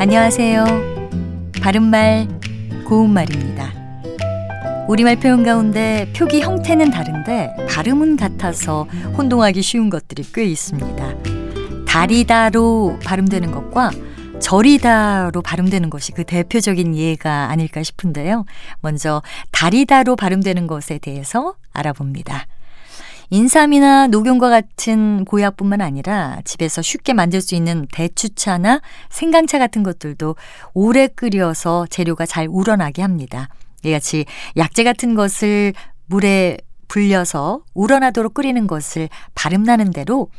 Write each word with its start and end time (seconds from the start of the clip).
안녕하세요. 0.00 0.64
바른말, 1.60 2.28
고운말입니다. 2.86 3.72
우리말 4.86 5.16
표현 5.16 5.42
가운데 5.42 6.08
표기 6.14 6.40
형태는 6.40 6.92
다른데 6.92 7.66
발음은 7.68 8.16
같아서 8.16 8.84
혼동하기 9.16 9.60
쉬운 9.60 9.90
것들이 9.90 10.22
꽤 10.32 10.44
있습니다. 10.44 11.16
다리다로 11.84 13.00
발음되는 13.04 13.50
것과 13.50 13.90
절이다로 14.38 15.42
발음되는 15.42 15.90
것이 15.90 16.12
그 16.12 16.22
대표적인 16.22 16.94
예가 16.94 17.50
아닐까 17.50 17.82
싶은데요. 17.82 18.44
먼저 18.80 19.20
다리다로 19.50 20.14
발음되는 20.14 20.68
것에 20.68 20.98
대해서 20.98 21.54
알아봅니다. 21.72 22.46
인삼이나 23.30 24.06
녹용과 24.06 24.48
같은 24.48 25.24
보약뿐만 25.26 25.82
아니라 25.82 26.38
집에서 26.44 26.80
쉽게 26.80 27.12
만들 27.12 27.42
수 27.42 27.54
있는 27.54 27.86
대추차나 27.92 28.80
생강차 29.10 29.58
같은 29.58 29.82
것들도 29.82 30.34
오래 30.72 31.08
끓여서 31.08 31.86
재료가 31.90 32.24
잘 32.24 32.46
우러나게 32.48 33.02
합니다. 33.02 33.48
이같이 33.84 34.24
약재 34.56 34.82
같은 34.82 35.14
것을 35.14 35.74
물에 36.06 36.56
불려서 36.88 37.60
우러나도록 37.74 38.32
끓이는 38.32 38.66
것을 38.66 39.10
발음나는 39.34 39.90
대로 39.90 40.30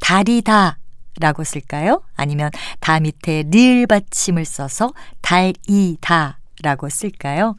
달이다 0.00 0.78
라고 1.20 1.44
쓸까요? 1.44 2.02
아니면 2.16 2.50
다 2.80 2.98
밑에 3.00 3.44
리을 3.48 3.86
받침을 3.86 4.44
써서 4.44 4.92
달이다 5.22 6.40
라고 6.62 6.88
쓸까요? 6.88 7.54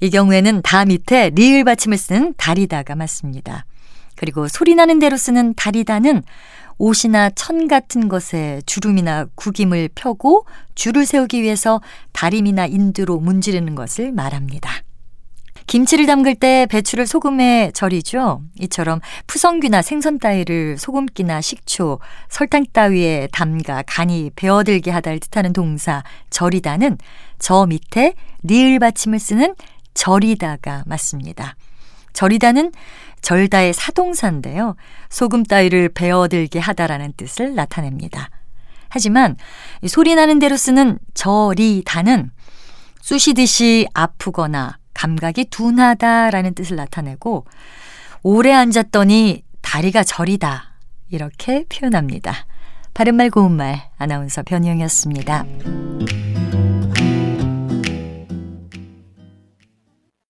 이 0.00 0.10
경우에는 0.10 0.62
다 0.62 0.84
밑에 0.84 1.30
리을 1.30 1.64
받침을 1.64 1.96
쓰는 1.96 2.34
달이다가 2.36 2.94
맞습니다. 2.94 3.64
그리고 4.18 4.48
소리 4.48 4.74
나는 4.74 4.98
대로 4.98 5.16
쓰는 5.16 5.54
다리다는 5.54 6.24
옷이나 6.76 7.30
천 7.30 7.68
같은 7.68 8.08
것에 8.08 8.60
주름이나 8.66 9.26
구김을 9.36 9.90
펴고 9.94 10.44
줄을 10.74 11.06
세우기 11.06 11.42
위해서 11.42 11.80
다림이나 12.12 12.66
인두로 12.66 13.18
문지르는 13.18 13.74
것을 13.74 14.12
말합니다. 14.12 14.70
김치를 15.66 16.06
담글 16.06 16.36
때 16.36 16.66
배추를 16.70 17.06
소금에 17.06 17.72
절이죠. 17.74 18.42
이처럼 18.60 19.00
푸성귀나 19.26 19.82
생선 19.82 20.18
따위를 20.18 20.78
소금기나 20.78 21.40
식초, 21.40 22.00
설탕 22.28 22.64
따위에 22.72 23.28
담가 23.32 23.82
간이 23.86 24.30
배어들게 24.34 24.90
하다를 24.90 25.20
뜻하는 25.20 25.52
동사 25.52 26.02
절이다는 26.30 26.96
저 27.38 27.66
밑에 27.66 28.14
리을 28.42 28.78
받침을 28.78 29.18
쓰는 29.18 29.54
절이다가 29.94 30.84
맞습니다. 30.86 31.54
절이다는 32.14 32.72
절다의 33.22 33.72
사동사인데요. 33.72 34.76
소금 35.10 35.44
따위를 35.44 35.90
베어들게 35.90 36.58
하다라는 36.58 37.14
뜻을 37.16 37.54
나타냅니다. 37.54 38.30
하지만 38.88 39.36
소리 39.86 40.14
나는 40.14 40.38
대로 40.38 40.56
쓰는 40.56 40.98
절이다는 41.14 42.30
쑤시듯이 43.00 43.86
아프거나 43.94 44.78
감각이 44.94 45.46
둔하다라는 45.46 46.54
뜻을 46.54 46.76
나타내고 46.76 47.46
오래 48.22 48.52
앉았더니 48.52 49.44
다리가 49.62 50.02
저리다 50.04 50.72
이렇게 51.10 51.64
표현합니다. 51.68 52.46
바른말 52.94 53.30
고운말 53.30 53.90
아나운서 53.96 54.42
변희영이었습니다. 54.42 55.44